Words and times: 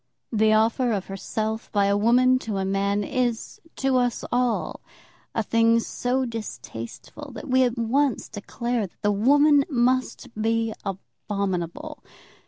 The 0.31 0.51
offer 0.51 0.91
of 0.93 1.05
herself 1.05 1.71
by 1.71 1.85
a 1.85 1.95
woman 1.95 2.39
to 2.39 2.57
a 2.57 2.65
man 2.65 3.03
is, 3.03 3.61
to 3.75 3.97
us 3.97 4.25
all, 4.31 4.81
a 5.35 5.43
thing 5.43 5.79
so 5.79 6.25
distasteful 6.25 7.31
that 7.33 7.47
we 7.47 7.61
at 7.61 7.77
once 7.77 8.27
declare 8.27 8.87
that 8.87 9.01
the 9.03 9.11
woman 9.11 9.63
must 9.69 10.29
be 10.33 10.73
abominable. 10.83 12.03